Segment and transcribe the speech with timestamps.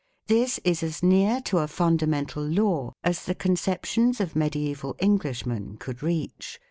[0.25, 6.01] This is as near to a fundamental law as the conceptions of mediaeval Englishmen could
[6.01, 6.59] reach.